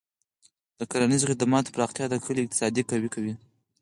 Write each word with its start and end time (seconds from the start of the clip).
د 0.79 0.81
کرنیزو 0.91 1.29
خدماتو 1.31 1.73
پراختیا 1.75 2.05
د 2.09 2.15
کلیو 2.25 2.43
اقتصاد 2.45 2.73
قوي 2.91 3.09
کوي. 3.15 3.33